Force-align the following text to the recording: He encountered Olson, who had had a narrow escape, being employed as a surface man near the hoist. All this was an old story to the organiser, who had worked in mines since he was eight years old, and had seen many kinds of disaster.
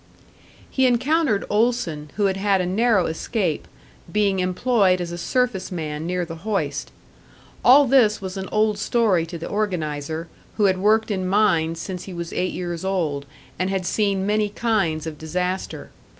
He 0.67 0.87
encountered 0.87 1.45
Olson, 1.47 2.09
who 2.15 2.25
had 2.25 2.35
had 2.35 2.59
a 2.59 2.65
narrow 2.65 3.05
escape, 3.05 3.67
being 4.11 4.39
employed 4.39 4.99
as 4.99 5.11
a 5.11 5.15
surface 5.19 5.71
man 5.71 6.07
near 6.07 6.25
the 6.25 6.37
hoist. 6.37 6.89
All 7.63 7.85
this 7.85 8.19
was 8.19 8.35
an 8.35 8.49
old 8.51 8.79
story 8.79 9.27
to 9.27 9.37
the 9.37 9.47
organiser, 9.47 10.27
who 10.57 10.63
had 10.63 10.79
worked 10.79 11.11
in 11.11 11.27
mines 11.27 11.79
since 11.79 12.05
he 12.05 12.15
was 12.15 12.33
eight 12.33 12.51
years 12.53 12.83
old, 12.83 13.27
and 13.59 13.69
had 13.69 13.85
seen 13.85 14.25
many 14.25 14.49
kinds 14.49 15.05
of 15.05 15.19
disaster. 15.19 15.91